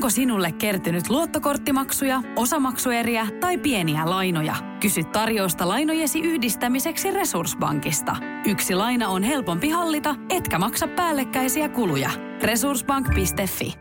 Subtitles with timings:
[0.00, 4.54] Onko sinulle kertynyt luottokorttimaksuja, osamaksueriä tai pieniä lainoja?
[4.80, 8.16] Kysy tarjousta lainojesi yhdistämiseksi Resurssbankista.
[8.46, 12.10] Yksi laina on helpompi hallita, etkä maksa päällekkäisiä kuluja.
[12.42, 13.74] Resurssbank.fi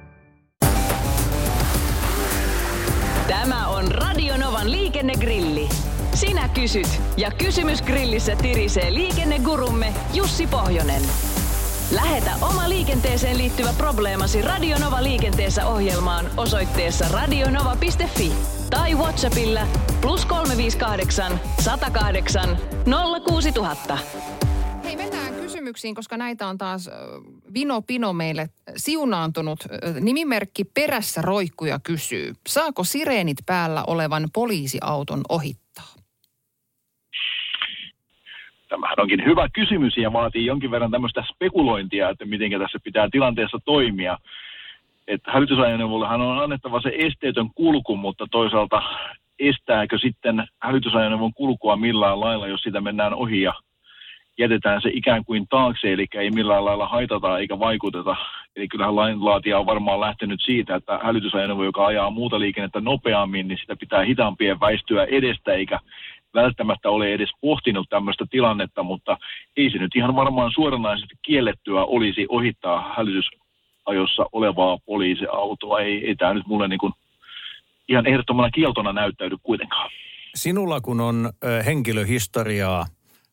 [3.28, 5.70] Tämä on Radionovan liikennegrilli.
[6.13, 11.01] Sinä kysyt ja kysymys grillissä tirisee liikennegurumme Jussi Pohjonen.
[11.92, 18.31] Lähetä oma liikenteeseen liittyvä probleemasi Radionova liikenteessä ohjelmaan osoitteessa radionova.fi
[18.70, 19.68] tai Whatsappilla
[20.02, 22.58] plus 358 108
[23.28, 23.98] 06000.
[24.84, 26.90] Hei, mennään kysymyksiin, koska näitä on taas
[27.54, 29.59] Vino Pino meille siunaantunut.
[30.00, 32.34] Nimimerkki Perässä roikkuja kysyy.
[32.48, 35.98] Saako sireenit päällä olevan poliisiauton ohittaa?
[38.70, 43.58] Tämähän onkin hyvä kysymys ja vaatii jonkin verran tämmöistä spekulointia, että miten tässä pitää tilanteessa
[43.66, 44.18] toimia.
[45.08, 48.84] Että hälytysajoneuvollehan on annettava se esteetön kulku, mutta toisaalta
[49.40, 53.53] estääkö sitten hälytysajoneuvon kulkua millään lailla, jos sitä mennään ohi ja
[54.40, 58.16] jätetään se ikään kuin taakse, eli ei millään lailla haitata eikä vaikuteta.
[58.56, 63.58] Eli kyllähän lainlaatija on varmaan lähtenyt siitä, että hälytysajoneuvo, joka ajaa muuta liikennettä nopeammin, niin
[63.58, 65.80] sitä pitää hitaampien väistyä edestä, eikä
[66.33, 69.17] välttämättä ole edes pohtinut tämmöistä tilannetta, mutta
[69.58, 75.80] ei se nyt ihan varmaan suoranaisesti kiellettyä olisi ohittaa hälytysajossa olevaa poliisiautoa.
[75.80, 76.94] Ei, ei tämä nyt mulle niin kuin
[77.89, 79.89] ihan ehdottomana kieltona näyttäydy kuitenkaan.
[80.35, 81.30] Sinulla kun on
[81.66, 82.85] henkilöhistoriaa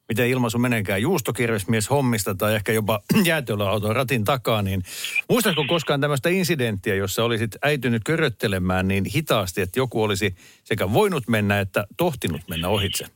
[0.09, 4.83] miten ilmaisu meneekään, juustokirvesmies hommista tai ehkä jopa jäätelöauton ratin takaa, niin
[5.29, 11.29] muistatko koskaan tämmöistä incidenttiä, jossa olisit äitynyt köröttelemään niin hitaasti, että joku olisi sekä voinut
[11.29, 13.07] mennä että tohtinut mennä ohitse?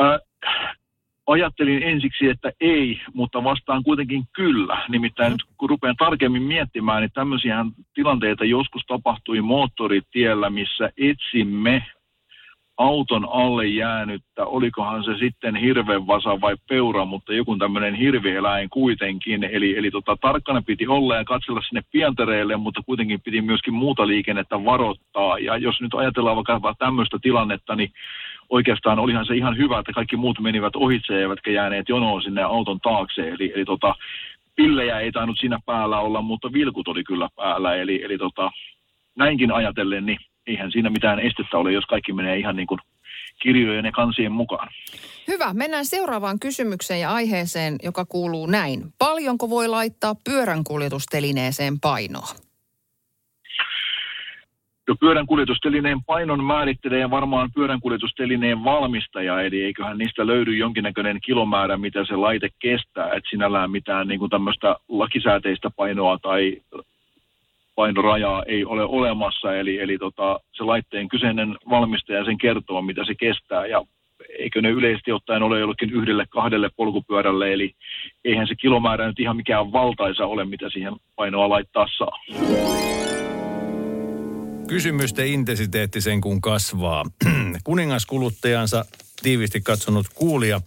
[0.00, 0.20] Äh,
[1.26, 4.84] ajattelin ensiksi, että ei, mutta vastaan kuitenkin kyllä.
[4.88, 11.86] Nimittäin nyt kun rupean tarkemmin miettimään, niin tämmöisiä tilanteita joskus tapahtui moottoritiellä, missä etsimme
[12.78, 19.44] auton alle jäänyttä, olikohan se sitten hirvenvasa vai peura, mutta joku tämmöinen hirvieläin kuitenkin.
[19.44, 24.06] Eli, eli tota, tarkkana piti olla ja katsella sinne pientereille, mutta kuitenkin piti myöskin muuta
[24.06, 25.38] liikennettä varoittaa.
[25.38, 27.90] Ja jos nyt ajatellaan vaikka tämmöistä tilannetta, niin
[28.48, 32.80] oikeastaan olihan se ihan hyvä, että kaikki muut menivät ohitse eivätkä jääneet jonoon sinne auton
[32.80, 33.28] taakse.
[33.28, 33.94] Eli, eli tota,
[34.56, 37.74] pillejä ei tainnut siinä päällä olla, mutta vilkut oli kyllä päällä.
[37.74, 38.50] Eli, eli tota,
[39.16, 42.80] näinkin ajatellen, niin eihän siinä mitään estettä ole, jos kaikki menee ihan niin kuin
[43.42, 44.68] kirjojen ja kansien mukaan.
[45.28, 45.54] Hyvä.
[45.54, 48.82] Mennään seuraavaan kysymykseen ja aiheeseen, joka kuuluu näin.
[48.98, 52.28] Paljonko voi laittaa pyöränkuljetustelineeseen painoa?
[54.88, 62.16] No pyöränkuljetustelineen painon määrittelee varmaan pyöränkuljetustelineen valmistaja, eli eiköhän niistä löydy jonkinnäköinen kilomäärä, mitä se
[62.16, 66.56] laite kestää, että sinällään mitään niin kuin tämmöistä lakisääteistä painoa tai
[67.78, 73.14] painorajaa ei ole olemassa, eli, eli tota, se laitteen kyseinen valmistaja sen kertoo, mitä se
[73.14, 73.84] kestää, ja
[74.38, 77.74] eikö ne yleisesti ottaen ole jollekin yhdelle kahdelle polkupyörälle, eli
[78.24, 82.18] eihän se kilomäärä nyt ihan mikään valtaisa ole, mitä siihen painoa laittaa saa.
[84.68, 87.04] Kysymysten intensiteetti sen kun kasvaa.
[87.64, 88.84] Kuningaskuluttajansa
[89.22, 90.60] tiivisti katsonut kuulija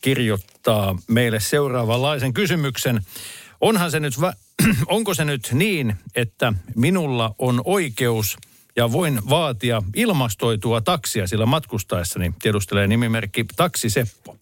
[0.00, 3.00] kirjoittaa meille seuraavanlaisen kysymyksen.
[3.64, 4.14] Onhan se nyt
[4.96, 8.36] onko se nyt niin, että minulla on oikeus
[8.76, 14.36] ja voin vaatia ilmastoitua taksia sillä matkustaessani, tiedustelee nimimerkki Taksi Seppo.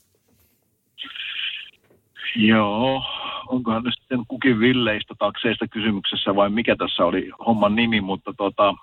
[2.36, 3.04] Joo,
[3.48, 8.74] onkohan nyt sitten kukin villeistä takseista kysymyksessä vai mikä tässä oli homman nimi, mutta tota,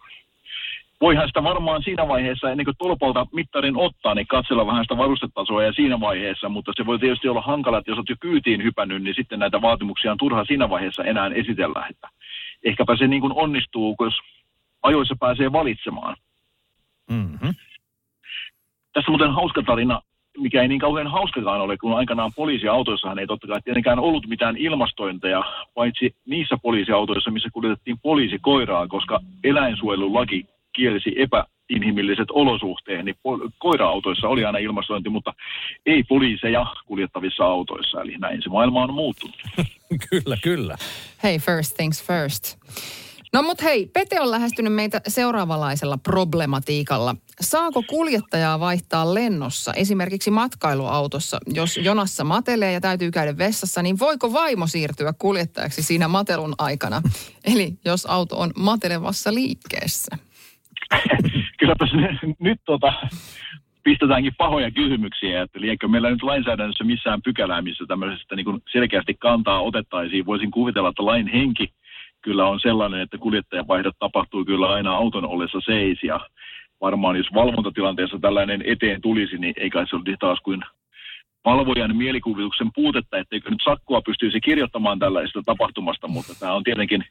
[1.02, 5.64] voihan sitä varmaan siinä vaiheessa, ennen kuin tolpalta mittarin ottaa, niin katsella vähän sitä varustetasoa
[5.64, 9.04] ja siinä vaiheessa, mutta se voi tietysti olla hankala, että jos olet jo kyytiin hypännyt,
[9.04, 11.86] niin sitten näitä vaatimuksia on turha siinä vaiheessa enää esitellä.
[11.90, 12.10] Että
[12.64, 14.14] ehkäpä se niin kuin onnistuu, jos
[14.84, 16.16] ajoissa pääsee valitsemaan.
[17.12, 17.54] Mm-hmm.
[18.94, 20.02] Tässä muuten hauska tarina,
[20.38, 24.58] mikä ei niin kauhean hauskakaan ole, kun aikanaan poliisiautoissahan ei totta kai tietenkään ollut mitään
[24.58, 25.44] ilmastointeja,
[25.74, 30.46] paitsi niissä poliisiautoissa, missä kuljetettiin poliisikoiraa, koska eläinsuojelulaki
[30.80, 33.16] kielsi epäinhimilliset olosuhteet, niin
[33.58, 35.34] koira-autoissa oli aina ilmastointi, mutta
[35.86, 38.02] ei poliiseja kuljettavissa autoissa.
[38.02, 39.36] Eli näin se maailma on muuttunut.
[40.10, 40.76] kyllä, kyllä.
[41.24, 42.58] Hei, first things first.
[43.34, 47.16] No mut hei, Pete on lähestynyt meitä seuraavanlaisella problematiikalla.
[47.42, 54.34] Saako kuljettajaa vaihtaa lennossa, esimerkiksi matkailuautossa, jos jonassa matelee ja täytyy käydä vessassa, niin voiko
[54.34, 57.02] vaimo siirtyä kuljettajaksi siinä matelun aikana?
[57.54, 60.29] Eli jos auto on matelevassa liikkeessä.
[61.60, 61.98] kyllä tässä
[62.40, 62.94] nyt tota,
[63.84, 69.62] pistetäänkin pahoja kysymyksiä, että liekö meillä nyt lainsäädännössä missään pykälää, missä tämmöisestä niin selkeästi kantaa
[69.62, 70.26] otettaisiin.
[70.26, 71.74] Voisin kuvitella, että lain henki
[72.22, 76.20] kyllä on sellainen, että kuljettajavaihdot tapahtuu kyllä aina auton ollessa seis ja
[76.82, 80.62] varmaan jos valvontatilanteessa tällainen eteen tulisi, niin ei kai se olisi taas kuin
[81.46, 87.06] valvojan mielikuvituksen puutetta, etteikö nyt sakkoa pystyisi kirjoittamaan tällaisesta tapahtumasta, mutta tämä on tietenkin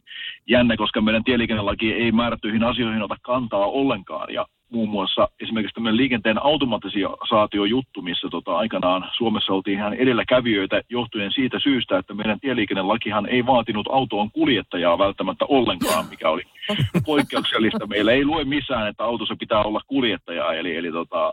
[0.48, 4.34] jännä, koska meidän tieliikennelaki ei määrättyihin asioihin ota kantaa ollenkaan.
[4.34, 11.32] Ja muun muassa esimerkiksi tämmöinen liikenteen automatisaatiojuttu, missä tota, aikanaan Suomessa oltiin ihan edelläkävijöitä johtuen
[11.32, 16.42] siitä syystä, että meidän tieliikennelakihan ei vaatinut autoon kuljettajaa välttämättä ollenkaan, mikä oli
[17.06, 17.86] poikkeuksellista.
[17.86, 21.32] Meillä ei lue missään, että autossa pitää olla kuljettajaa, eli, eli tota,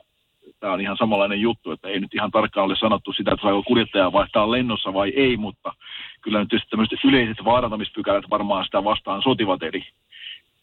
[0.65, 3.63] tämä on ihan samanlainen juttu, että ei nyt ihan tarkkaan ole sanottu sitä, että saako
[3.63, 5.73] kuljettajaa vaihtaa lennossa vai ei, mutta
[6.21, 9.83] kyllä nyt tietysti tämmöiset yleiset vaarantamispykälät varmaan sitä vastaan sotivat, eli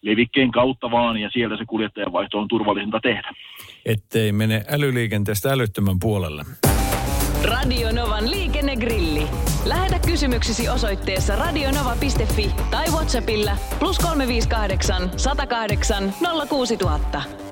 [0.03, 3.33] levikkeen kautta vaan ja sieltä se kuljettajan vaihto on turvallisinta tehdä.
[3.87, 6.43] Ettei mene älyliikenteestä älyttömän puolelle.
[7.45, 9.23] Radio Novan liikennegrilli.
[9.67, 16.13] Lähetä kysymyksesi osoitteessa radionova.fi tai Whatsappilla plus 358 108
[16.49, 17.52] 06000.